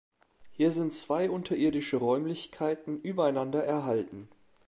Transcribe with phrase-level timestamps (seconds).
[0.53, 4.29] Hier sind zwei unterirdische Räumlichkeiten übereinander erhalten.